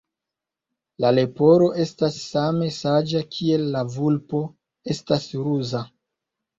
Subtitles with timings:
[1.05, 4.45] La leporo estas same saĝa kiel la vulpo
[4.99, 5.89] estas ruza.